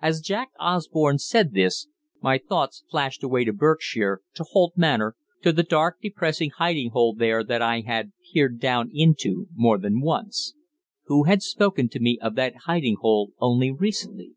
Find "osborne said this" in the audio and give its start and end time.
0.58-1.88